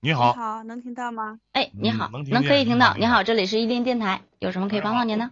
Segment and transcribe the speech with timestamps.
[0.00, 1.40] 你好，好，能听到吗？
[1.52, 2.94] 哎，你好，嗯能能可以听到。
[2.96, 5.30] 你好，这里是伊林电台，有什么可以帮到您的？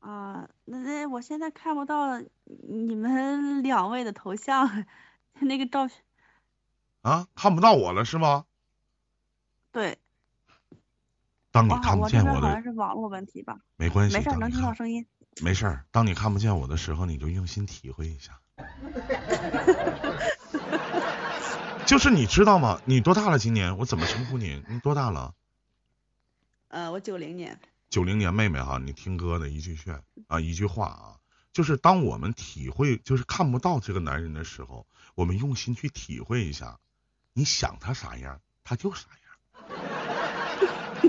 [0.00, 4.86] 啊，那那我现在看不到你们两位的头像，
[5.40, 5.98] 那个照片，
[7.02, 8.46] 啊，看不到我了是吗？
[9.70, 9.98] 对，
[11.50, 13.58] 当你，看不我这边好见我的像是网络问题吧？
[13.76, 15.06] 没关系，没事儿，能听到声音。
[15.42, 18.40] 没事儿，当你看不见我的时候，你就用心体会一下。
[21.86, 22.80] 就是你知道吗？
[22.84, 23.38] 你多大了？
[23.38, 24.60] 今年我怎么称呼你？
[24.68, 25.32] 你多大了？
[26.68, 31.14] 呃，我九零年，九零年妹妹哈，你听哥的一句劝啊，一句话啊，
[31.52, 36.78] 就是当我们体会，就是看不到这个男人的时候，我们用心去体会一下，
[37.32, 39.80] 你想他啥样，他就啥样。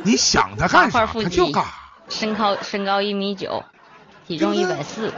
[0.06, 1.74] 你想他干啥，他就干啥。
[2.08, 3.64] 身高身高一米九，
[4.28, 5.12] 体重一百四，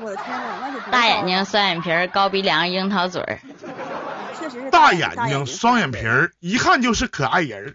[0.00, 3.38] 我的天呐，那就大眼睛，双眼皮儿，高鼻梁，樱桃嘴儿。
[4.44, 6.06] 确实是大眼眼睛，双眼皮。
[6.06, 7.74] 儿，一看就是可爱人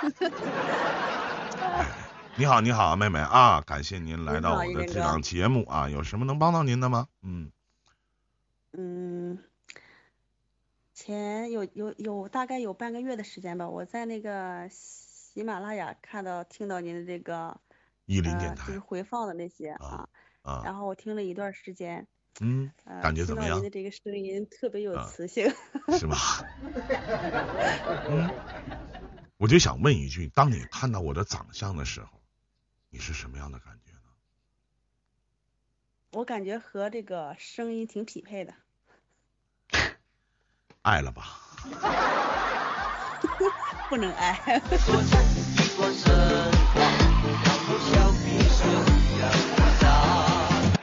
[2.36, 7.08] 你好，你好，妹妹啊，感谢您来到我的你好一林哥这档节目啊，有什么能帮到您的吗？
[7.22, 7.50] 嗯，
[8.72, 9.38] 嗯，
[10.94, 17.58] 前有有有大概有半个月的时间吧，我在那个喜马拉雅看到听到您的这个
[18.04, 20.08] 伊林呃电台就是回放的那些啊
[20.42, 22.06] 啊，啊，然后我听了一段时间，
[22.38, 25.52] 嗯，呃，感觉怎么样的这个声音特别有啊磁性。
[25.98, 26.16] 是吧？
[28.08, 28.30] 嗯，
[29.36, 32.08] 我就想问一句，当你看到我的长相的时候，
[32.90, 33.98] 你是什么样的感觉呢？
[36.12, 38.54] 我感觉和这个声音挺匹配的。
[40.82, 41.24] 爱了吧？
[43.90, 44.40] 不能爱。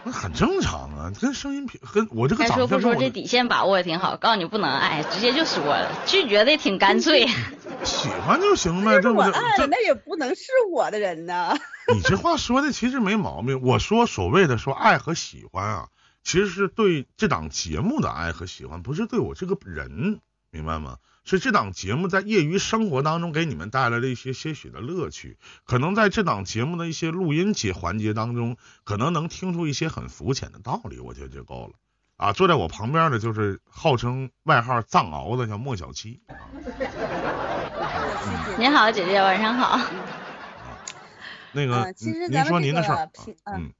[0.03, 4.17] 那很正常啊，跟声音平，跟我这个该长说不说，这底线把握的挺好。
[4.17, 7.27] 告诉你不能爱，直接就说了，拒绝的也挺干脆。
[7.83, 9.29] 喜欢就行呗，要是对不对？
[9.29, 11.57] 我爱了，那也不能是我的人呐。
[11.93, 13.61] 你这话说的其实没毛病。
[13.61, 15.87] 我说所谓的说爱和喜欢啊，
[16.23, 20.19] 其实是对这档节目的爱和喜欢，不是对我这个人，
[20.51, 20.97] 明白吗？
[21.27, 31.73] 是这档节目在业余生活当中给你们带来了一些些许的乐趣，可能在这档节目的一些录音节环节当中，可能能听出一些很肤浅的道理，我觉得就够了。
[32.15, 36.19] 啊，坐在我旁边的就是号称外号“藏獒”的叫莫小七。
[38.57, 39.79] 您好，姐姐，晚上好。
[41.53, 43.73] 那个，呃，其实您说您的事儿个，平，呃嗯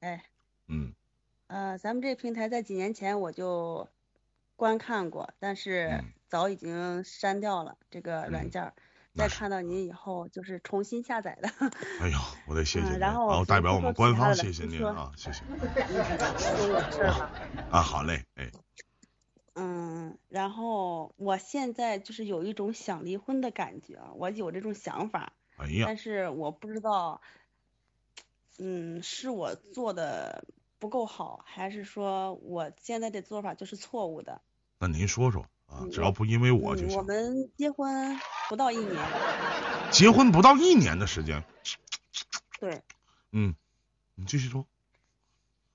[0.00, 0.24] 哎，
[0.66, 0.92] 嗯
[1.46, 3.88] 呃，咱们这平台在几年前我就
[4.56, 8.72] 观看过，但是嗯早已经删掉了这个软嗯件
[9.14, 11.48] 再看到您以后，就是重新下载的。
[12.00, 15.42] 哎呦，我得谢谢您，嗯然后代表我们官方谢谢您啊，谢谢。
[17.70, 18.50] 啊，好嘞，哎，
[19.54, 27.22] 嗯，然后我现在就是有一种想离婚的感觉，我有这种想法，哎呀，但是我不知道，
[28.58, 30.44] 嗯，是我做的
[30.78, 34.42] 不够好，还是说我现在的做法就是错误的？
[34.78, 37.02] 那您说说啊，嗯只要不因为我就嗯，我。
[37.02, 38.18] 们结婚
[38.48, 38.96] 不到一年，
[39.90, 41.44] 结婚不到一年的时间，
[42.60, 42.82] 对，
[43.32, 43.54] 嗯，
[44.14, 44.66] 你继续说。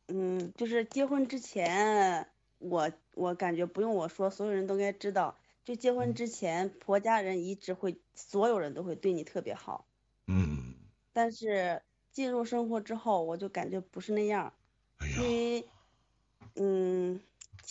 [0.07, 2.27] 嗯，就是结婚之前，
[2.59, 9.85] 我我感觉不用我说，所有人都该知道，就结嗯婚之前，婆家人一直会，所有人都会对你特别好。
[10.27, 10.73] 嗯，
[11.13, 11.81] 但是
[12.11, 14.53] 进入生活之后，我就感觉不是那样，
[14.97, 15.65] 哎呀因，为，
[16.55, 17.21] 嗯，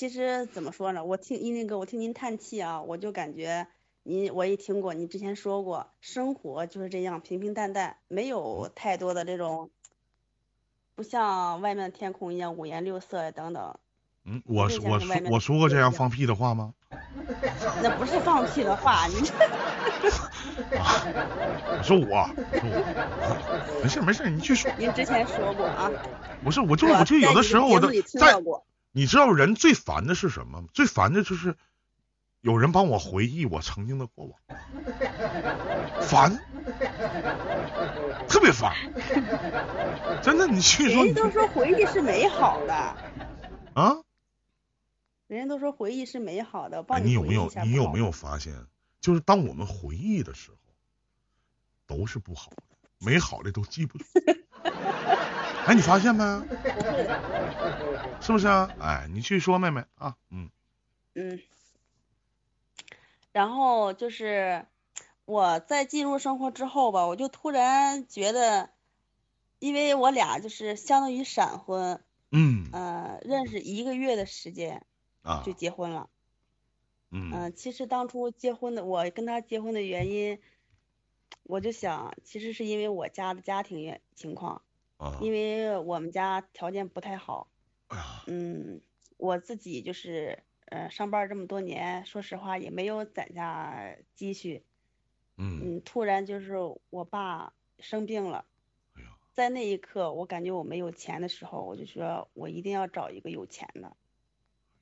[0.01, 3.67] 其实怎么说呢，我听一那个我听您叹气啊，我就感觉
[4.03, 9.69] 您我也听过，你之前说过，生活就是这样平平淡淡，没有太多的这种，
[10.95, 13.79] 不像外面的天空一样五颜六色呀等等，
[14.25, 16.73] 嗯，我说我说我说过这样样放屁的话吗？
[17.83, 19.35] 那不是放屁的话，你这
[21.77, 22.07] 我说我，
[22.59, 24.73] 说我，没事没事，你去说。
[24.79, 25.91] 您之前说过啊，
[26.43, 28.41] 不是，我就我我就有的时候我都在
[28.93, 30.69] 你知道人最烦的是什么吗？
[30.75, 31.57] 最烦的就是
[32.41, 34.41] 有人帮我回忆我曾经的过往，
[36.03, 36.37] 烦，
[38.29, 38.75] 特别烦。
[40.23, 42.75] 真的，你去说你都说回忆是美好的。
[43.75, 43.97] 啊，
[45.29, 48.67] 人家都说回忆是美好的，哎，帮你有没有你有没有发现，
[49.01, 50.57] 就是当我们回忆的时候，
[51.87, 52.63] 都是不好的，
[52.99, 54.05] 美好的都记不住。
[55.67, 56.25] 哎，你发现没？
[58.21, 58.71] 是不是啊？
[58.81, 60.51] 哎，你去说，妹妹啊，嗯
[61.15, 61.41] 嗯。
[63.33, 64.67] 然后就是
[65.25, 68.71] 我在进入生活之后吧，我就突然觉得，
[69.59, 72.03] 因为我俩就是相当于闪婚，
[72.33, 74.85] 嗯呃，认识一个月的时间
[75.23, 76.09] 啊就结婚了。
[77.11, 80.41] 嗯、嗯其实当初结婚的，我跟他结婚的原因，
[81.45, 84.63] 我就想，其实是因为我家的家庭原情况，
[85.01, 87.49] 啊，因为我们家条件不太好，
[88.27, 88.83] 嗯，
[89.17, 94.63] 我自己就是呃上班这么多年，说实话也没有攒下积蓄，
[95.39, 96.55] 嗯，嗯，突然就是
[96.91, 98.45] 我爸生病了。
[98.93, 103.97] 哎呀，在那一刻，我感觉我没有钱的时候，我就说我一定要找一个有钱的。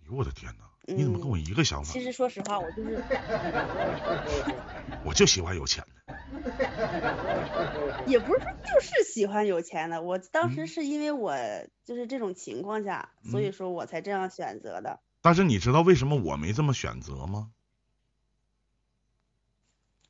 [0.00, 2.02] 哎呦我的天哪，你怎么跟我一个想法其？
[2.02, 3.04] 实说实话，我就是
[5.06, 5.97] 我就喜欢有钱的。
[8.06, 11.36] 也不是说就是喜欢有钱的，我当嗯时是因为我
[11.84, 15.00] 就是这种情况下，所以嗯说我才这样选择的。
[15.20, 17.50] 但是你知道为什么我没这么选择吗？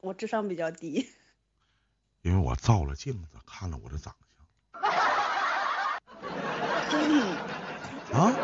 [0.00, 1.08] 我智商比较低，
[2.22, 4.14] 因为我照了镜子，看了我的长
[8.12, 8.32] 相啊，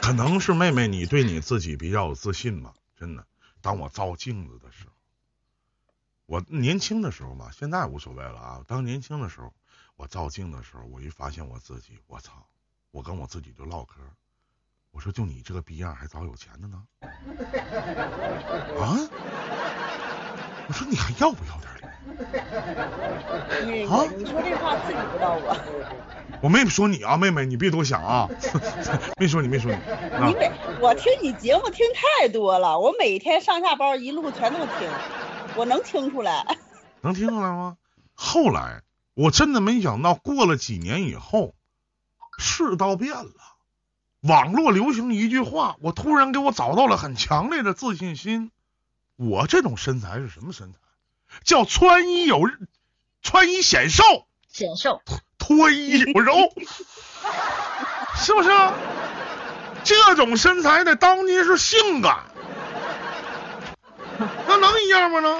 [0.00, 3.26] 可能是妹妹你对你自己比较有自信吧，真的。
[3.60, 4.92] 当我照镜子的时候，
[6.32, 8.62] 我年轻的时候嘛，现在无所谓了啊。
[8.66, 9.52] 当年轻的时候，
[9.96, 12.32] 我照镜的时候，我一发现我自己，我操，
[12.90, 13.96] 我跟我自己就唠嗑，
[14.92, 16.82] 我说就你这个逼样还找有钱的呢？
[18.80, 18.96] 啊？
[20.68, 21.70] 我说你还要不要点
[23.66, 23.86] 脸？
[23.90, 25.54] 啊你说这话刺激不到我，
[26.42, 28.26] 我没说你啊，妹妹，你别多想啊，
[29.20, 29.76] 没说你，没说你。
[29.76, 30.50] 啊你每
[30.80, 34.88] 我听你节目听太多了，我每天上下班一路全都听，
[35.56, 36.44] 我能听出来。
[37.00, 37.76] 能听出来吗？
[38.14, 38.82] 后来
[39.14, 41.54] 我真的没想到，过了几年以后，
[42.38, 43.32] 世道变了，
[44.20, 48.50] 网络流行一句话，我突然给我找到了很强烈的自信心。
[49.16, 50.78] 我这种身材是什么身材？
[51.44, 52.48] 叫穿衣有
[53.22, 54.02] 穿衣显瘦，
[54.48, 55.00] 显瘦，
[55.38, 56.34] 脱衣有肉，
[58.16, 58.50] 是不是？
[59.84, 62.24] 这种身材在当今是性感，
[64.48, 65.38] 那能一样吗呢？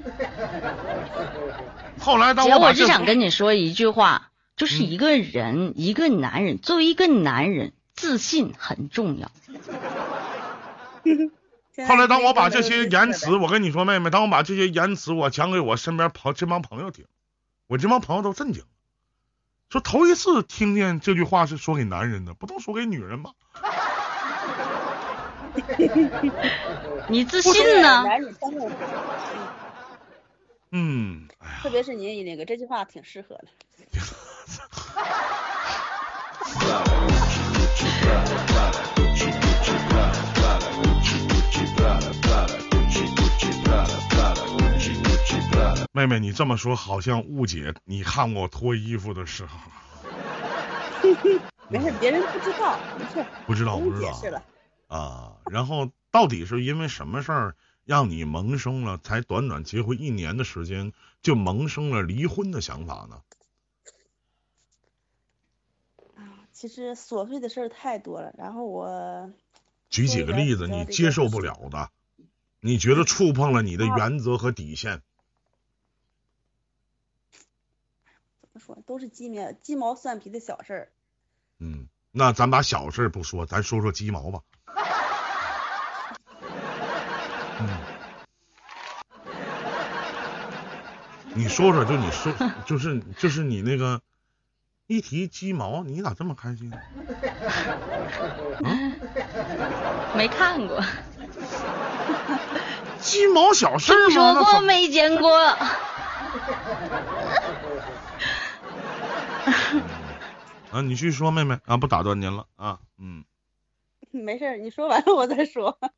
[2.00, 9.30] 后来当姐，我我只想跟你说一句话，就是嗯一个人，一个男人，作为一个男人，自信很重要。
[11.88, 17.04] 后来当我把这些言言辞，我跟你说，妹妹，当我把这些言辞我讲给我身边朋这帮朋友听，
[17.66, 18.62] 我这帮朋友都震惊，
[19.70, 23.32] 说头一次听见这句话是说给男人的，不都说给女人吗？
[27.08, 28.04] 你自信呢？
[30.72, 31.26] 嗯，
[31.62, 33.46] 特别是您那个这句话挺适合的。
[45.92, 49.50] 妹妹，你这么说好像误解你看我脱衣服的时候，
[51.68, 54.40] 没事，别人不知道，没事，不知道不不知道用解释了。
[54.90, 55.38] 啊。
[55.50, 60.92] 然后到底是因为什么事儿让你萌生了才短短结婚一年的时间
[61.22, 63.22] 就萌生了离婚的想法呢？
[66.16, 69.32] 啊，其实琐碎的事儿太多了，然后我
[69.88, 71.90] 举几个例子，你接受不了的，
[72.60, 75.02] 你觉得触碰了你的原则和底线。
[78.40, 80.92] 怎么说，都是鸡毛鸡毛蒜皮的小事儿。
[81.58, 84.42] 嗯，那咱把小事不说，咱说说鸡毛吧。
[91.40, 92.30] 你说说，就你说，
[92.66, 94.02] 就是就是你那个
[94.86, 96.70] 一提鸡毛，你咋这么开心？
[100.14, 100.78] 没看过，
[103.00, 104.14] 鸡毛小事吗？
[104.14, 105.30] 说过没见过？
[110.72, 113.24] 啊，你继续说，妹妹啊，不打断您了啊，嗯，
[114.10, 115.78] 没事儿，你说完了我再说。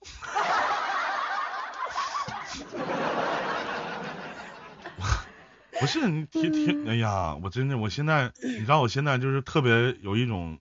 [5.82, 10.60] 不是你听听，哎呀，我真的，我现在，你知道，我现在就是特别有一种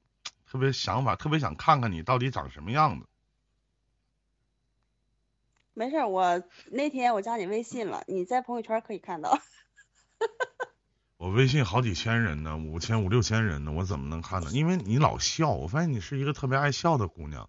[0.49, 3.05] 特别想法，特别想看看你到底长什么样子。
[5.75, 9.37] 没事儿，我那天我加你微信了，你在朋友圈可以看到。
[11.17, 14.49] 我微信好几千人呢，五千五六千人呢，我怎么能看呢？
[14.51, 17.47] 因为你老笑，我发现你是一个特别爱笑的姑娘，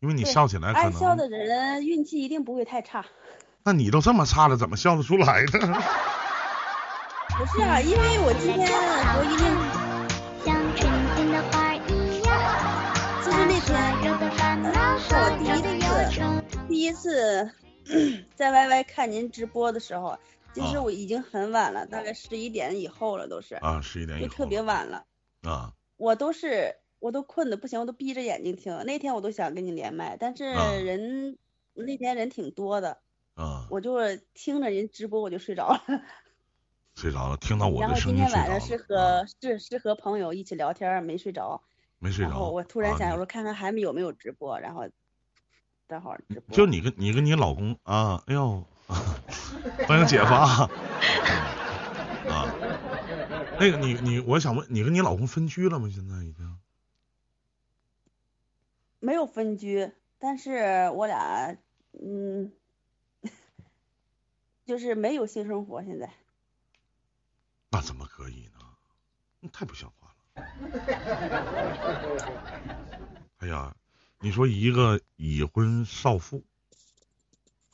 [0.00, 3.06] 因为你笑起来可爱笑的，人运气一定不会太差。
[3.62, 5.82] 那你都这么差了，怎么笑得出来呢？
[7.36, 8.70] 不是啊，因为我今天
[9.18, 9.44] 我一定
[10.44, 10.86] 像春
[11.16, 11.78] 天的花一
[12.22, 12.30] 样，
[13.24, 13.74] 就是那天
[14.12, 16.22] 我第一都要忧愁。
[16.68, 17.50] 第一次
[18.36, 20.16] 在 YY 看您直播的时候，
[20.54, 25.04] 其实啊我已经很晚了，大概十一点以后了，都是，啊，十一点以后就特别晚了。
[25.42, 28.84] 啊，我都是我都困的不行，我都闭着眼睛听。
[28.84, 31.36] 那天我都想跟你连麦，但是啊人、
[31.74, 32.98] 那天人挺多的，
[33.34, 33.98] 啊，我就
[34.34, 35.82] 听着人直播我就睡着了。
[36.94, 41.62] 睡着了，听到我的声音今天晚上是和是是和朋友一起聊天儿，没睡着。
[41.98, 42.30] 没睡着。
[42.30, 44.88] 然后我突然想，我说看看还有没有直播，然后
[45.88, 46.54] 正好直播。
[46.56, 48.64] 就你跟你跟你老公啊，哎呦，
[49.86, 50.70] 欢迎姐夫啊，
[52.28, 52.54] 啊，
[53.58, 55.88] 那个你你，我想问你跟你老公分居了吗？
[55.92, 56.58] 现在已经
[59.00, 61.56] 没有分居，但是我俩
[61.92, 62.52] 嗯，
[64.64, 65.82] 就是没有性生活。
[65.82, 66.10] 现在
[67.74, 68.60] 那怎么可以呢？
[69.40, 70.44] 那太不像话了。
[73.38, 73.74] 哎呀，
[74.20, 76.44] 你说一个已婚少妇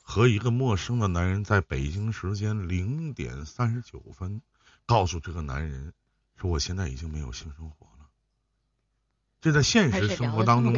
[0.01, 4.41] 和一个陌生的男人在北京时间零点三十九分
[4.87, 5.93] 告诉这个男人
[6.35, 8.09] 说我现在已经没有性生活了，
[9.39, 10.73] 这在现实生活当中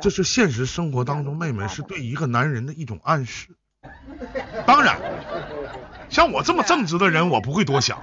[0.00, 0.10] 这。
[0.10, 3.56] 是现实生活当中，妹妹是对一个男人的一种暗示。
[4.66, 4.98] 当然，
[6.10, 8.02] 像我这么正直的人，我不会多想。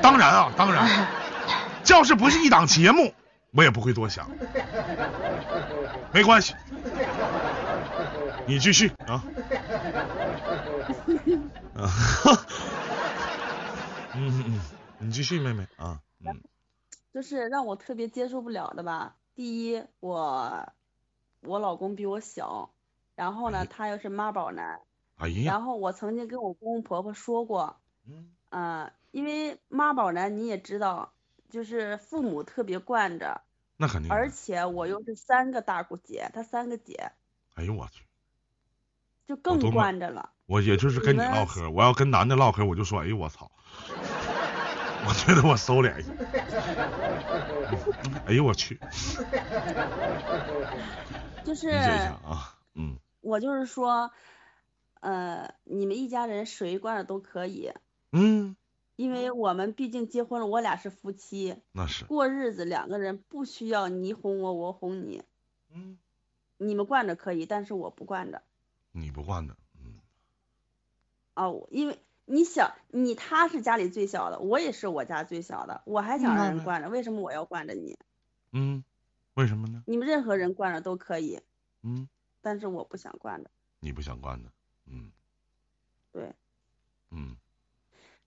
[0.00, 1.06] 当然啊，当然，
[1.84, 3.12] 这要是不是一档节目，
[3.52, 4.28] 我也不会多想。
[6.12, 6.54] 没关系，
[8.46, 9.22] 你继续啊。
[11.74, 11.76] 啊，
[14.14, 14.60] 嗯嗯嗯，
[14.98, 16.40] 你继续，妹妹啊，嗯
[17.14, 19.14] 就是让我特别接受不了的吧。
[19.34, 20.72] 第一，我
[21.40, 22.70] 我老公比我小，
[23.14, 24.80] 然后哎呢，他又是妈宝男，
[25.22, 27.76] 哎呀，然后我曾经跟我公公婆婆说过，
[28.08, 31.12] 嗯呃，因为妈宝男你也知道，
[31.48, 33.40] 就是父母特别惯着，
[33.76, 34.10] 那肯定。
[34.10, 37.12] 而且我又是三个大姑姐，她三个姐，
[37.54, 38.04] 哎呦我去。
[39.24, 40.30] 就更惯着了。
[40.46, 43.48] 我也就是跟你唠嗑，我要跟男的唠嗑，我就说，哎呦我操，
[45.06, 46.12] 我觉得我收敛一下。
[48.26, 48.80] 哎呦我去，
[51.44, 54.10] 就是理解一下啊，嗯我就是说，
[55.02, 57.72] 呃，你们一家人谁惯着都可以，
[58.12, 58.54] 嗯，
[58.98, 65.22] 因为我们毕竟结婚了，我俩是夫妻，那是，过日子两个人不需要你哄我，我哄你，
[65.70, 65.98] 嗯，
[66.60, 68.42] 你们惯着可以，但是我不惯着。
[68.94, 70.02] 你不惯着，嗯。
[71.36, 77.96] 啊，因为你想，你他是家里最小的，我也是我家最小的，我还想让人嗯惯着，为什么我要惯着你？
[78.52, 78.84] 嗯，
[79.34, 79.84] 为什么呢？
[79.88, 81.40] 你们任何人惯着都可以，
[81.82, 82.08] 嗯，
[82.42, 83.50] 但是我不想惯着。
[83.82, 84.52] 你不想惯的，嗯
[86.12, 86.32] 对，
[87.10, 87.36] 嗯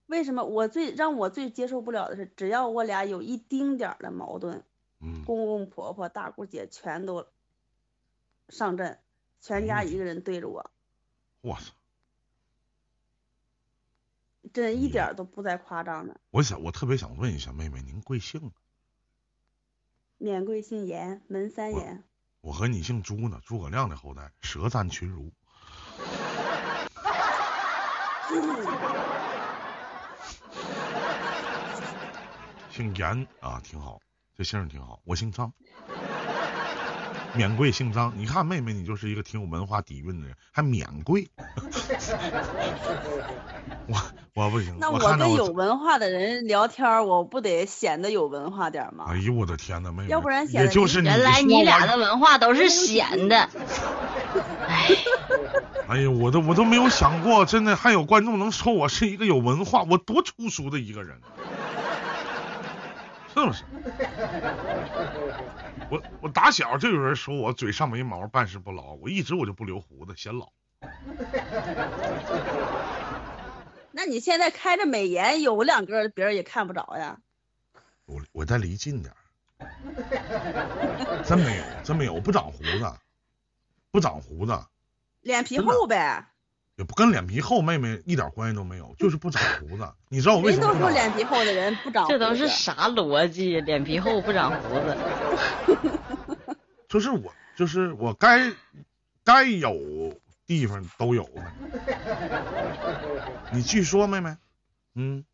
[0.06, 4.62] 为什么我最让我最接受不了的是，只要我俩有一丁点儿的矛盾，
[5.00, 7.26] 嗯，公公婆婆、大姑姐全都
[8.48, 8.98] 上阵，
[9.40, 10.70] 全家一个人对着我，
[11.40, 11.72] 我操！
[14.52, 16.20] 真一点儿都不带夸张的。
[16.30, 18.52] 我想，我特别想问一下妹妹，您贵姓？
[20.18, 22.04] 免贵姓严，门三我严。
[22.40, 25.32] 我和你姓朱呢，诸葛亮的后代，舌战群儒。
[32.70, 34.00] 姓严啊，挺好，
[34.36, 35.00] 这姓儿挺好。
[35.04, 35.52] 我姓张，
[37.36, 38.12] 免贵姓张。
[38.16, 41.28] 你看妹妹，你就是一个挺有文化底蕴的人，还免贵。
[43.88, 43.94] 我
[44.34, 49.16] 我不行，那我跟有文化的人聊天儿，我不得显得有文化点儿吗哎？
[49.18, 53.36] 呦我的天哪，妹妹，要不然显得就是你原来你俩的文化都是闲的，
[54.66, 54.88] 哎，
[55.88, 61.20] 哎呀，我都我都没有想过，真的还有观众能说我是一个有文化，我多粗俗的一个人，
[63.32, 63.62] 是不是？
[65.90, 70.50] 我我打小就有人说我嘴上没毛，办事不牢，我一直我就不留胡子，显老。
[73.92, 77.18] 那你现在开着美颜，有两根别人也看不着呀。
[78.04, 79.14] 我我再离近点，
[81.24, 82.92] 真没有，真没有，我不长胡子，
[83.90, 84.66] 不长胡子，
[85.22, 86.26] 脸皮厚呗，
[86.76, 89.92] 也不跟脸皮厚妹妹一点关系都没有，就是不长胡子。
[90.08, 90.90] 你知道我为人都说？
[90.90, 92.18] 脸皮厚的人不长胡子。
[92.18, 93.60] 这都是啥逻辑？
[93.62, 94.96] 脸皮厚不长胡子，
[96.88, 98.52] 就是我，就是我该
[99.24, 99.74] 该有
[100.46, 101.52] 地方都有呗。
[103.52, 104.36] 你继续说，妹妹。
[104.94, 105.24] 嗯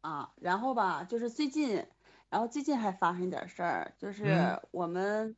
[0.00, 1.84] 啊，然后吧，就是最近，
[2.30, 5.36] 然后最近还发生一点事儿，就是嗯我们，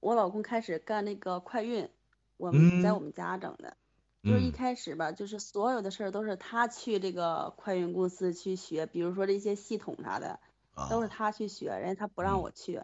[0.00, 1.88] 我老公开始干那个快运，
[2.36, 3.76] 我们在嗯我们家整的，
[4.24, 4.52] 就是一嗯。
[4.52, 10.40] 开始吧，就是所有的事儿都是他去这个快运公司去学，比如说这些系统啥的，
[10.76, 12.82] 啊都是他去学，人家他不让嗯我去，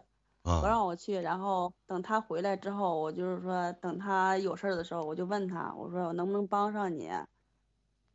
[0.59, 7.09] 不啊让我去，然后等他回来之后，我就是说等他有事儿的时候，我就问他，我说我能不能帮上你，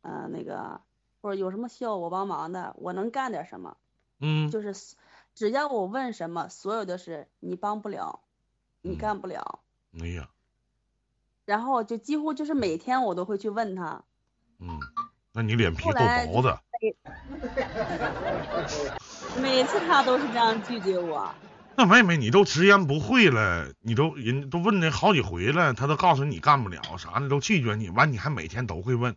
[0.01, 0.81] 嗯、那个
[1.21, 3.77] 或者有什么需要我帮忙的，我能干点什么，
[4.19, 4.57] 嗯。
[4.57, 4.73] 就是
[5.35, 8.23] 只要我问什么，所有的事你帮不了，
[8.81, 8.97] 你嗯。
[8.97, 9.63] 干不了，
[9.93, 10.29] 哎呀，
[11.47, 14.03] 然后就几乎就是每天我都会去问他，
[14.59, 14.81] 嗯，
[15.31, 15.93] 那你脸皮够
[16.25, 16.59] 薄的，
[19.41, 21.33] 每次他都是这样拒绝我。
[21.77, 29.15] 那妹妹你都直言不讳了，你都人都问你好几回了，他都告诉你干不了啥的，都拒绝你，完你还每天都会问，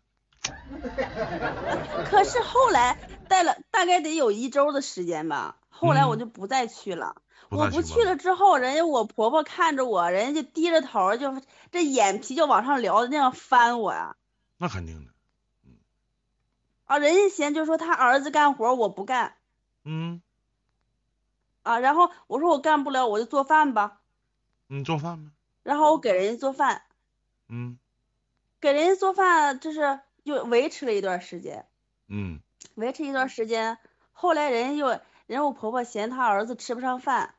[2.05, 2.97] 可是后来
[3.27, 7.17] 待了大概得有一周的时间吧，后来我嗯就不再去了。
[7.17, 14.17] 不我不去了之后，人家我婆婆看着我，人家就低着头儿，就这眼皮就往上撩那样翻我呀。
[14.57, 15.11] 那肯定的，
[16.85, 19.37] 啊，人家嫌就说他儿子干活我不干
[19.85, 20.23] 嗯，
[21.63, 24.01] 啊，然后我说我干不了，我就做饭吧，
[24.69, 25.31] 你做饭呗，
[25.63, 26.83] 然后我给人家做饭，
[27.49, 27.79] 嗯。
[28.61, 31.67] 给人家做饭就是就维持了一段时间，
[32.09, 32.41] 嗯。
[32.75, 33.79] 维持一段时间，
[34.13, 37.35] 后来人家又人家我婆婆嫌她儿子吃不上饭，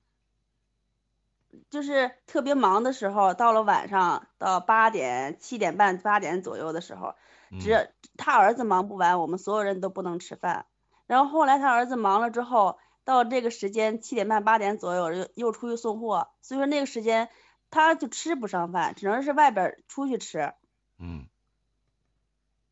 [1.70, 7.15] 就是特别忙的时候，到了晚上到八点七点半八点左右的时候，
[7.51, 10.65] 嗯，只他儿子忙不完，我们所有人都不能吃饭。
[11.08, 17.29] 然后后来他儿子忙了之后，到这个时间七点半八点左右又又出去送货，所以说那个时间
[17.70, 20.53] 他就吃不上饭，只能是外边出去吃。
[20.98, 21.27] 嗯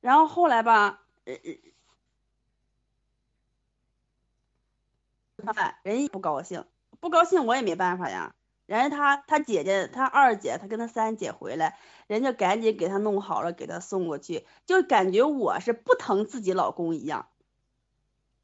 [0.01, 1.57] 然后后来吧，呃呃，
[5.53, 6.65] 饭人家不高兴，
[7.01, 8.33] 不高兴我也没办法呀。
[8.69, 17.29] 人家他他姐姐他二姐他跟他三姐回来，人家赶紧给他弄好了，给他送过去，就感觉我是不疼自己老公一样，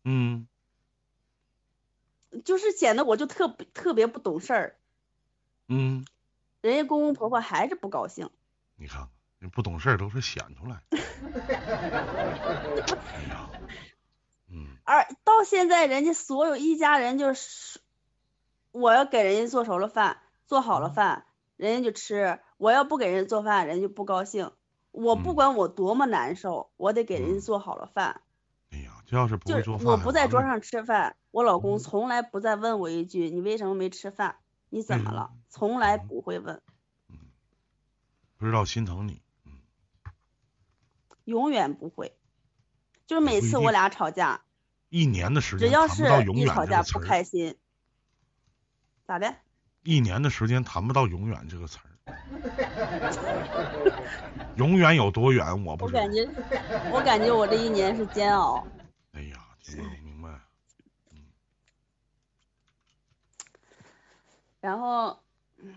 [0.04, 0.48] 嗯，
[2.44, 4.76] 就是显得我就特特别不懂事儿。
[5.68, 6.08] 嗯，
[6.62, 8.32] 人家公公婆婆还是不高兴，
[8.78, 9.10] 你看看，
[9.42, 10.82] 你不懂事儿都是显出来。
[10.90, 10.98] 哎
[13.30, 13.48] 呀，
[14.50, 14.76] 嗯。
[14.86, 17.80] 而到现在人家所有一家人就是，
[18.76, 24.52] 我要给人家做熟了饭，做好了饭，人家就吃；我要不给人家做饭，人家就不高兴。
[24.92, 28.22] 我不嗯管我多么难受，我得给人家嗯做好了饭。
[28.72, 34.38] 哎呀，这要是不就是会做饭，我不在桌上吃饭，我老公嗯从来不再问我一句你为什么没吃饭，
[34.70, 35.32] 你怎么了？
[35.48, 36.62] 从来嗯不会问，
[38.38, 39.22] 不知道心疼你。
[41.24, 42.14] 永远不会。
[43.08, 44.42] 就是每次我俩吵架，
[44.90, 47.56] 一年的时间只要是一吵架不开心，
[49.06, 49.36] 咋的？
[49.84, 51.82] 一年的时间谈不到永远这个词儿。
[54.58, 56.14] 永远有多远我不知道我感。
[56.14, 56.28] 觉，
[56.92, 58.66] 我感觉我这一年是煎熬。
[59.14, 59.38] 哎呀，
[60.04, 60.30] 明白。
[61.12, 61.18] 嗯
[64.62, 65.20] 然后，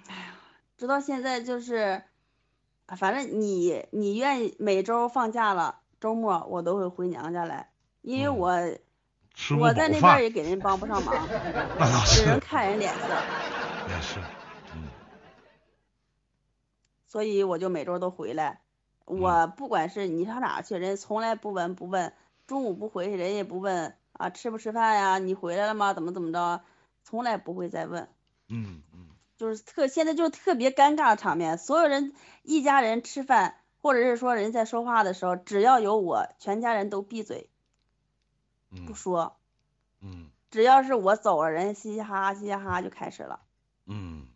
[0.07, 0.35] 哎呀，
[0.77, 2.03] 直到现在就是，
[2.87, 7.71] 啊反正你你愿意每周放假了，周末我都会回娘家来，
[8.03, 8.53] 因为嗯我、
[9.39, 11.15] 吃不我在那边，也给人帮不上忙，
[11.79, 13.01] 那倒是，只能看人脸色，
[13.89, 14.19] 也是。
[14.75, 14.89] 嗯
[17.07, 18.61] 所以我就每周都回来。
[19.07, 22.13] 我不管是你上哪儿去，人家从来不闻不问，
[22.49, 25.95] 中午不回去，人也不问啊吃不吃饭呀，你回来了吗？
[25.95, 26.61] 怎么怎么着，
[27.05, 28.09] 从来不会再问。
[28.49, 29.07] 嗯嗯
[29.39, 37.49] 就是特现在就是特别尴尬的场面，所有人一家人吃饭，或者是说人在说话的时候，只要有我，全家人都闭嘴
[38.71, 39.37] 不嗯说，
[40.01, 43.41] 嗯只要是我走了，人嘻嘻哈哈嘻嘻哈哈就开始了。
[43.87, 44.27] 嗯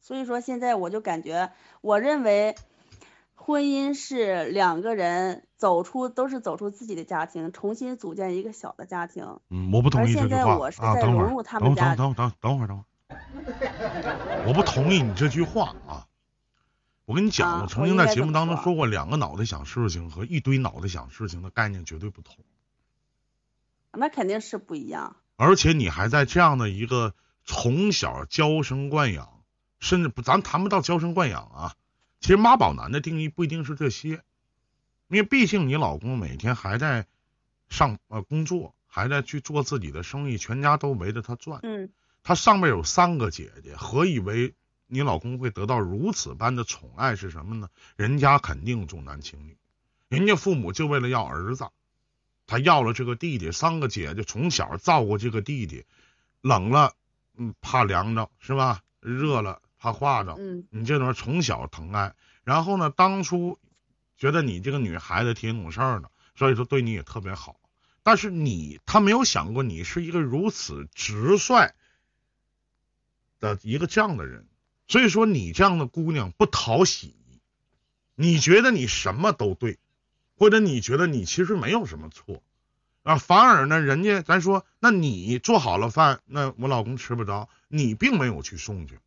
[0.00, 2.56] 所以说现在我就感觉，我认为
[3.34, 9.38] 婚姻是两个人走出都是走出自己的家庭，重新组建一个小的家庭。
[9.50, 16.07] 嗯，我不同意这句话在我是在融入，他等们家等等等等会儿，等会儿， 我不同意你这句话啊！
[17.08, 22.36] 我跟你讲，啊我曾经在节目当中说过，两个脑袋想事情和一堆脑袋想事情的概念绝对不同。
[23.92, 25.16] 那肯定是不一样。
[25.36, 27.14] 而且你还在这样的一个
[27.46, 29.42] 从小娇生惯养，
[29.80, 31.76] 甚至不，咱谈不到娇生惯养啊。
[32.20, 34.20] 其实妈宝男的定义不一定是这些，
[35.08, 37.06] 因为毕竟你老公每天还在
[37.70, 41.60] 上呃工作，还在去做自己的生意，全家都围着他转。
[41.62, 41.88] 嗯
[42.22, 44.52] 他上面有三个姐姐，何以为
[44.88, 47.68] 你老公会得到如此般的宠爱是什么呢？
[47.94, 49.56] 人家肯定重男轻女，
[50.08, 51.68] 人家父母就为了要儿子，
[52.46, 55.84] 他要了这个弟弟，三个姐姐从小照顾这个弟弟，
[56.40, 56.94] 冷了
[57.36, 58.82] 嗯怕凉着是吧？
[59.00, 63.58] 热了怕化着，嗯你这种从小疼爱，然后呢，当初
[64.16, 67.60] 觉得你这个女孩子挺懂事儿的，所以说对你也特别好。
[68.02, 71.74] 但是你他没有想过你是一个如此直率
[73.38, 74.48] 的一个这样的人，
[74.88, 77.14] 所以说你这样的姑娘不讨喜，
[78.14, 79.78] 你觉得你什么都对，
[80.36, 82.42] 或者你觉得你其实没有什么错，
[83.02, 88.98] 啊，反而呢，人家咱说，那你做好了饭，那我老公吃不着，你并没有去送去，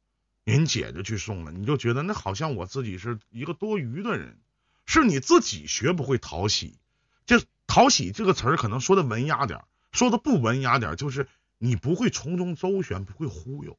[0.44, 4.38] 人姐就去送了，你就觉得那好像我自己是一个多余的人，
[4.86, 6.76] 是你自己学不会讨喜。
[7.26, 13.78] 这讨喜这个词儿可能说的文雅点，说的不文雅点，就是你不会从中周旋，不会忽悠。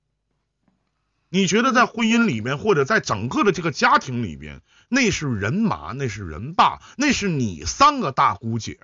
[1.34, 8.80] 你觉得在婚姻里面，或者在整个的这个家庭里边，那是人马，那是人爸，那是你三个大姑姐，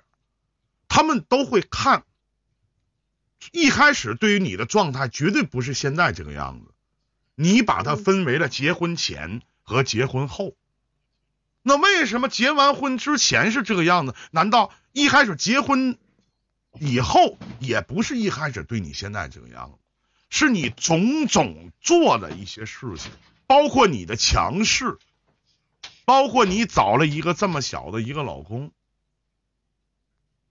[0.87, 2.05] 他们都会看。
[3.51, 6.73] 一开始对于你的状态，绝对不是现在这个样子。
[7.35, 10.55] 你把它分为了结婚前和结婚后。
[11.61, 14.15] 那为什么结完婚之前是这个样子？
[14.31, 15.99] 难道一开始结婚
[16.79, 19.77] 以后也不是一开始对你现在这个样子？
[20.29, 23.11] 是你种种做的一些事情，
[23.47, 24.97] 包括你的强势，
[26.05, 28.71] 包括你找了一个这么小的一个老公。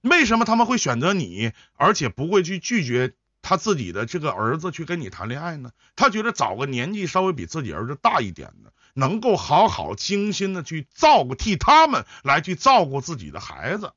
[0.00, 5.72] 为什么他们会选择你，而且不会去拒绝他自己的这个儿子去跟你谈恋爱呢？
[5.96, 13.92] 他觉得找个年纪稍微比自己儿子大一点的，能够好好精心的去照顾，替他们来去照顾自己的孩子。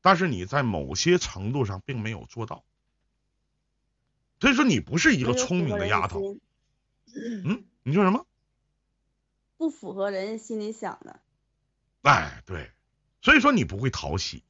[0.00, 2.64] 但是你在某些程度上并没有做到。
[4.40, 6.36] 所以说你不是一个聪明的丫头，
[7.44, 8.24] 嗯，你说什么？
[9.56, 11.20] 不符合人家心里想的。
[12.02, 12.70] 哎，对，
[13.20, 14.44] 所以说你不会讨喜，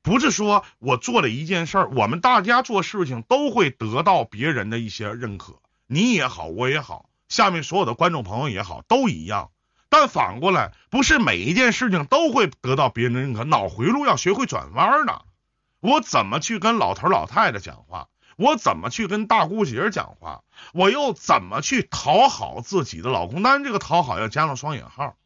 [0.00, 9.50] 不是说我做了一件事儿，我们大家做事情都会得到别人的一些认可，你也好，我也好，下面所有的观众朋友也好，都一样。
[9.90, 15.20] 但反过来，不是每一件事情都会得到别人的认可，脑回路要学会转弯呢。
[15.80, 18.08] 我怎么去跟老头老太太讲话？
[18.36, 20.44] 我怎么去跟大姑姐讲话？
[20.72, 23.42] 我又怎么去讨好自己的老公？
[23.42, 25.16] 当然，这个讨好要加上双引号，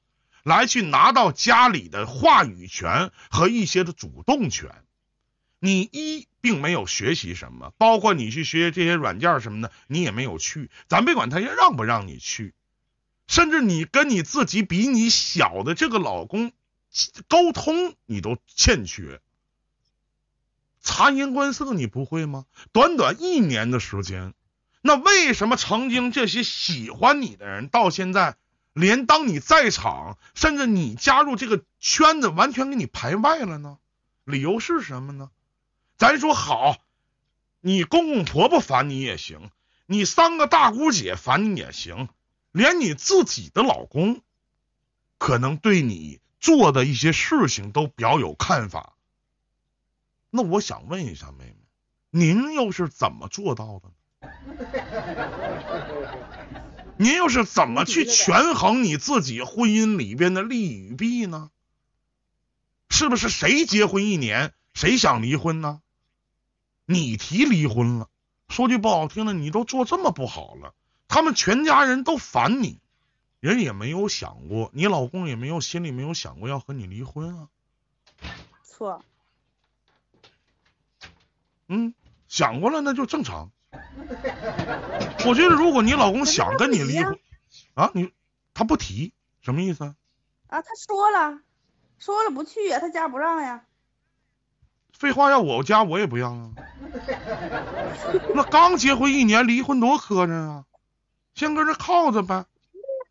[0.44, 4.70] 来去拿到家里的话语权和一些的主动权。
[5.58, 10.70] 你一并没有学习什么，包括你去学这些软件什么的，你也没有去。
[10.88, 12.54] 咱别管他让不让你去，
[13.26, 16.52] 甚至你跟你自己比你小的这个老公
[17.28, 19.20] 沟通，你都欠缺。
[20.82, 22.46] 察言观色你不会吗？
[22.72, 24.34] 短短一年的时间，
[24.80, 28.36] 那为什么曾经这些喜欢你的人，到现在
[28.72, 33.78] 连当你在场，甚至你加入这个圈子，完全给你排外了呢？
[34.24, 35.30] 理由是什么呢？
[35.98, 36.78] 咱说好，
[37.60, 39.50] 你公公婆婆烦你也行，
[39.86, 42.08] 你三个大姑姐烦你也行，
[42.52, 44.22] 连你自己的老公，
[45.18, 48.94] 可能对你做的一些事情都表有看法。
[50.30, 51.56] 那我想问一下妹妹，
[52.10, 53.94] 您又是怎么做到的呢？
[56.96, 61.50] 您又是怎么去权衡你自己婚姻里边的利与弊呢？
[62.90, 65.80] 是不是谁结婚一年谁想离婚呢？
[66.84, 68.08] 你提离婚了，
[68.48, 70.74] 说句不好听的，你都做这么不好了，
[71.08, 72.80] 他们全家人都烦你，
[73.40, 77.48] 人也没有想过，你老公也没有心里没有想过要和你离婚啊？
[78.64, 79.02] 错。
[81.72, 81.94] 嗯，
[82.26, 83.52] 想过了那就正常。
[85.24, 87.16] 我觉得如果你老公想跟你离婚，
[87.74, 88.12] 啊，你
[88.52, 89.94] 他不提什么意思啊？
[90.48, 91.38] 啊，他说了，
[92.00, 93.62] 说了不去呀，他家不让呀。
[94.92, 96.50] 废话，要我家我也不让啊。
[98.34, 100.64] 那刚结婚一年离婚多磕碜啊！
[101.36, 102.46] 先搁这靠着呗，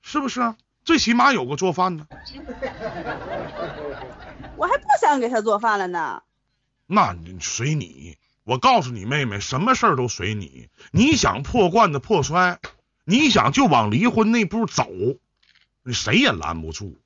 [0.01, 0.53] 是不是？
[0.83, 2.05] 最起码有个做饭的。
[4.57, 6.23] 我还不想给他做饭了呢。
[6.87, 8.17] 那你随你。
[8.43, 10.69] 我告诉你妹妹，什么事儿都随你。
[10.91, 12.59] 你想破罐子破摔，
[13.05, 14.87] 你想就往离婚那步走，
[15.83, 16.99] 你谁也拦不住。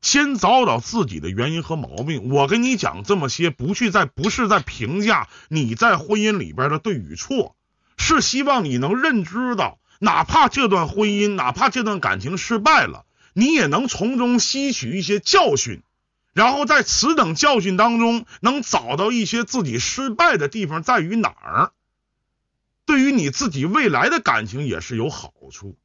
[0.00, 2.28] 先找找自己的原因和毛病。
[2.28, 7.54] 我跟你讲这么些，不去在不是在评价你在婚姻里边的对与错，
[7.96, 15.82] 是希望你能认知到，哪怕这段婚姻，哪怕这段感情失败了，你也能从中吸取一些教训。
[16.32, 21.72] 然后在此等教训当中，能找到一些自己失败的地方在于哪儿？
[22.84, 25.76] 对于你自己未来的感情也是有好处。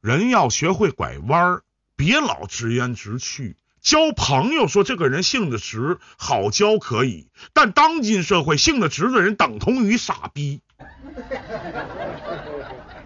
[0.00, 1.62] 人要学会拐弯儿，
[1.96, 3.56] 别老直言直去。
[3.80, 10.60] 交朋友说这个人性子直，好交可以，但当今社会性子直的人等同于傻逼。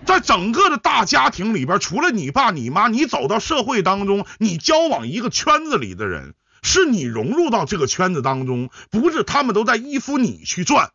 [0.06, 10.92] 在整个的大家庭里边，除了你爸你妈，你走到社会当中，你交往一个圈子里的人，是你融入到这个圈子当中，不是他们都在依附你去转，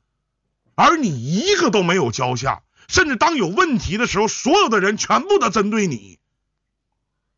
[0.75, 6.17] 而你一个都没有交下，甚至当有问题的时候，所有的人全部都针对你，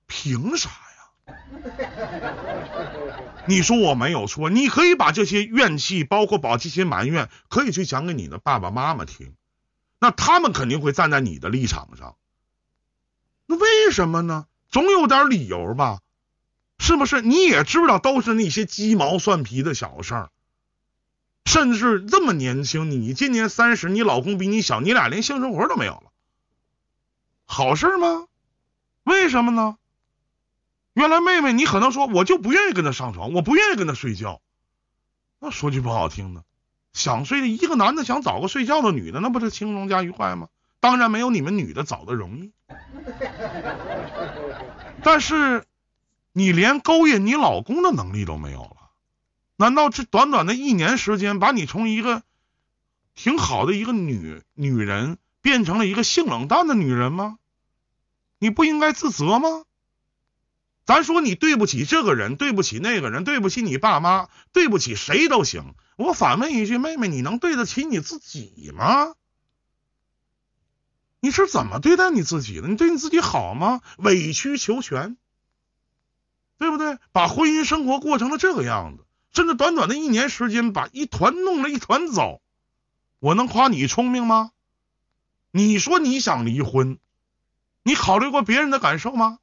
[0.07, 1.33] 凭啥呀？
[3.45, 9.33] 你说我没有错，你可以把这些怨气，包括把这些埋怨，可以去讲给你的爸爸妈妈听，
[10.03, 12.17] 那他们肯定会站在你的立场上。
[13.45, 14.47] 那为什么呢？
[14.69, 16.01] 总有点理由吧，
[16.77, 17.21] 是不是？
[17.21, 20.31] 你也知道都是那些鸡毛蒜皮的小事儿，
[21.45, 26.11] 甚至这么年轻，你今年三十，你老公比你小，你俩连性生活都没有了，
[27.45, 28.27] 好事吗？
[29.03, 29.77] 为什么呢？
[30.91, 34.41] 原来妹妹，你可能说我就不愿意跟他上床，我不愿意跟他睡觉。
[35.39, 36.43] 那说句不好听的，
[36.93, 40.47] 想睡一个男的想找个睡觉的女的，那不是轻松加愉快吗？
[40.79, 42.51] 当然没有你们女的找的容易。
[45.03, 45.65] 但是
[46.31, 48.91] 你连勾引你老公的能力都没有了，
[49.55, 52.23] 难道这短短的一年时间，把你从一个
[53.15, 57.37] 挺好的一个女女人变成了一个性冷淡的女人吗？
[58.39, 59.63] 你不应该自责吗？
[60.85, 65.75] 咱说你对不起这个人，对不起那个人，对不起你爸妈，对不起谁都行。
[65.95, 69.13] 我反问一句，妹妹，你能对得起你自己吗？
[71.21, 72.67] 你是怎么对待你自己的？
[72.67, 73.81] 你对你自己好吗？
[73.97, 75.15] 委曲求全，
[76.57, 76.97] 对不对？
[77.13, 82.41] 把婚姻生活过成了这个样子，甚至短短的一年时间，把一团弄了一团糟。
[83.19, 84.51] 我能夸你聪明吗？
[85.51, 86.99] 你说你想离婚，
[87.83, 89.39] 你考虑过别人的感受吗？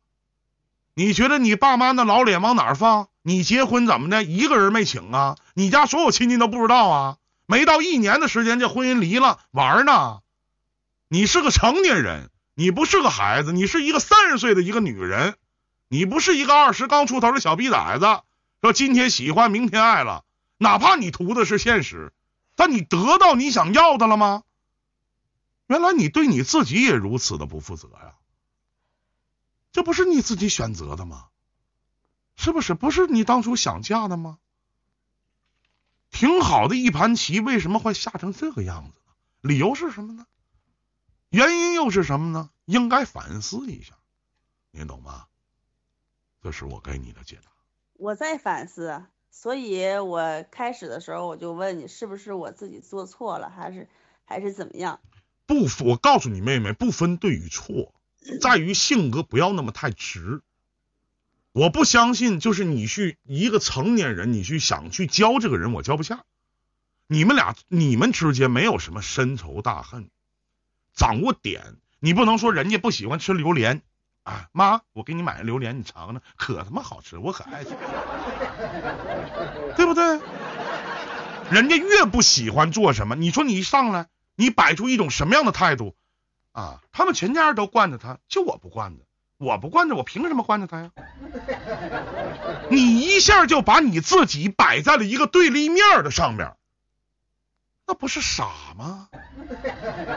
[0.94, 3.09] 你觉得你爸妈那老脸往哪儿放？
[3.22, 4.24] 你结婚怎么的？
[4.24, 5.37] 一个人没请啊？
[5.55, 7.16] 你家所有亲戚都不知道啊？
[7.46, 10.20] 没到一年的时间，这婚姻离了，玩呢？
[11.09, 15.35] 你是个成年人，你不是个孩子，你是一个三十岁的一个女人，
[15.88, 18.20] 你不是一个二十刚出头的小逼崽子。
[18.62, 20.24] 说今天喜欢，明天爱了，
[20.59, 22.12] 哪怕你图的是现实，
[22.57, 24.42] 但你得到你想要的了吗？
[25.66, 28.14] 原来你对你自己也如此的不负责呀！
[29.72, 31.28] 这不是你自己选择的吗？
[32.37, 32.74] 是不是？
[32.74, 34.38] 不是你当初想嫁的吗？
[36.11, 39.12] 挺好的一盘棋，为什么会下成这个样子呢？
[39.40, 40.26] 理由是什么呢？
[41.28, 42.50] 原因又是什么呢？
[42.64, 43.94] 应该反思一下，
[44.72, 45.26] 您懂吗？
[46.42, 47.50] 这是我给你的解答。
[47.92, 53.88] 我在反思，所以我开始的时候我就问你，是不是我自己做错了，还是
[54.24, 55.00] 还是怎么样？
[55.46, 55.54] 不，
[55.85, 57.94] 我告诉你妹妹，不分对与错，
[58.40, 60.42] 在于性格不要那么太直。
[61.52, 66.24] 我不相信，就是你去一个成年人，你去想去教这个人，我教不下。
[67.09, 70.11] 你们俩，你们之间没有什么深仇大恨，
[70.94, 71.76] 掌握点。
[71.98, 73.83] 你不能说人家不喜欢吃榴莲
[74.22, 77.70] 啊，妈，我给你买个榴莲，你尝尝，可他妈好吃，我可爱吃，
[79.76, 80.20] 对不对？
[81.50, 84.06] 人家越不喜欢做什么，你说你一上来，
[84.37, 85.96] 你摆出一种什么样的态度
[86.52, 86.80] 啊？
[86.92, 89.04] 他们全家人都惯着他，就我不惯着，
[89.38, 90.90] 我不惯着，我凭什么惯着他呀？
[92.70, 96.54] 你一下就把你自己摆在了一个对立面的上面，
[97.86, 99.08] 那不是傻吗？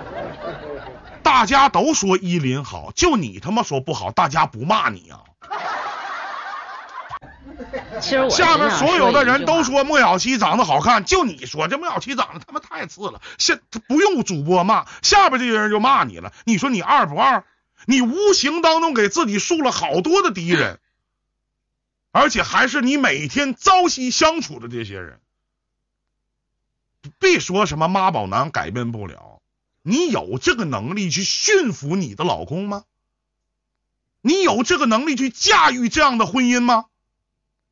[1.24, 5.24] 大家都说依林好，就你他妈说不好，大家不骂你啊？
[8.02, 16.34] 其实我下面所有的人都说莫小七长得好看，就你说这莫小七长得他妈太次了，现不用主播骂，下边这些人就骂你了。
[16.46, 17.46] 你说你二不二？
[17.86, 20.80] 你无形当中给自己树了好多的敌人，
[22.12, 25.20] 而且还是你每天朝夕相处的这些人。
[27.20, 29.42] 别说什么妈宝男改变不了，
[29.82, 32.84] 你有这个能力去驯服你的老公吗？
[34.22, 36.86] 你有这个能力去驾驭这样的婚姻吗？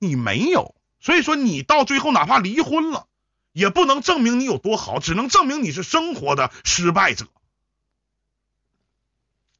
[0.04, 3.08] 你没有，所以说你到最后哪怕离婚了，
[3.52, 7.28] 也不能证明你有多好，只能证明你是生活的失败者。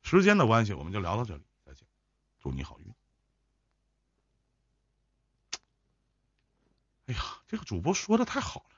[0.02, 1.86] 时间的关系，我们就聊到这里，再见，
[2.42, 2.92] 祝你好运。
[7.06, 8.76] 哎呀，这个主播说的太好了。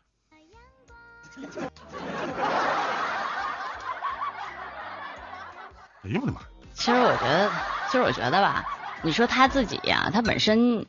[6.03, 6.41] 哎呀我的妈！
[6.73, 7.49] 其实我觉得，
[7.85, 8.65] 其实我觉得吧，
[9.03, 10.85] 你说他自己呀、他本身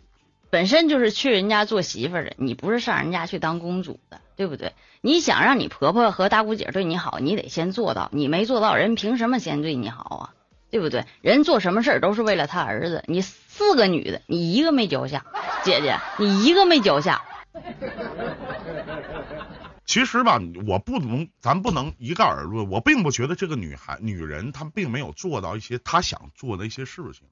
[0.54, 4.72] 本身就是去人家做媳妇儿的，你不是上人家去当公主的，对不对？
[5.00, 10.30] 你想让你婆婆和大姑姐对你好，你得先做到，你没做到，人凭什么先对你好啊？
[10.70, 11.06] 对不对？
[11.22, 15.26] 人做什么事儿都是为了他儿子，你四个女的，你一个没交下，
[15.64, 17.24] 姐姐，你一个没交下，
[19.84, 20.38] 其实吧，
[20.68, 22.70] 我不能，咱不能一概而论。
[22.70, 27.26] 我并不觉得这个女孩、女人她并没有做到一些她想做的一些事情，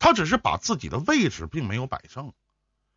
[0.00, 2.32] 她只是把自己的位置并没有摆正。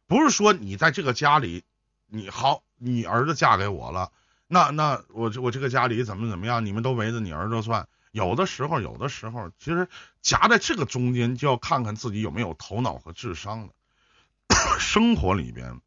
[0.07, 1.63] 不是说你在这个家里，
[2.07, 4.11] 你好，你儿子嫁给我了，
[4.47, 7.87] 那那我我这个家里怎么怎么样，你们都围着你儿子转。
[8.11, 9.87] 有的时候，有的时候，其实
[10.21, 13.69] 夹在这个中间，就要看看自己有没有头脑和智商了。
[14.79, 15.81] 生活里边，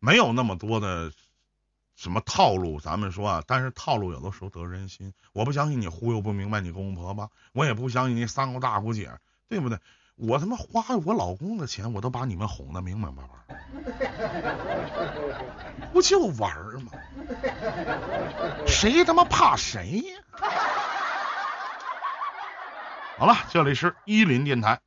[0.00, 1.12] 没有那么多的
[1.94, 5.12] 什么套路，咱们说啊，但是套路有的时候得人心。
[5.32, 9.78] 我不相信你忽悠不明白你公公婆婆，我也不相信你三姑大姑姐，对不对？
[10.16, 13.28] 我他妈花我老公的钱，我都把你们哄得明明白白，
[15.92, 16.90] 不就玩儿吗？
[18.66, 20.16] 谁他妈怕谁呀？
[23.18, 24.80] 好了，这里是伊林电台。